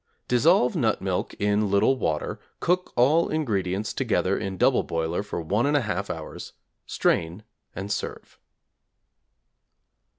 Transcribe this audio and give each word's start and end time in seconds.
Dissolve 0.27 0.75
nut 0.75 0.99
milk 0.99 1.35
in 1.35 1.69
little 1.69 1.95
water, 1.95 2.39
cook 2.59 2.91
all 2.95 3.29
ingredients 3.29 3.93
together 3.93 4.35
in 4.35 4.57
double 4.57 4.81
boiler 4.81 5.21
for 5.21 5.39
1 5.43 5.65
1/2 5.67 6.09
hours, 6.09 6.53
strain 6.87 7.43
and 7.75 7.91
serve. 7.91 8.39